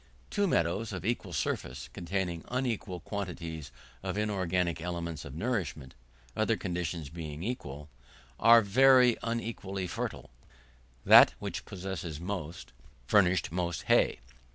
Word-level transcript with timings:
Two 0.31 0.47
meadows 0.47 0.93
of 0.93 1.05
equal 1.05 1.31
surface, 1.31 1.87
containing 1.93 2.43
unequal 2.47 3.01
quantities 3.01 3.71
of 4.01 4.17
inorganic 4.17 4.81
elements 4.81 5.25
of 5.25 5.35
nourishment, 5.35 5.93
other 6.35 6.57
conditions 6.57 7.09
being 7.09 7.43
equal, 7.43 7.87
are 8.39 8.63
very 8.63 9.15
unequally 9.21 9.85
fertile; 9.85 10.31
that 11.05 11.35
which 11.37 11.65
possesses 11.65 12.19
most, 12.19 12.73
furnishes 13.05 13.51
most 13.51 13.83
hay. 13.83 14.17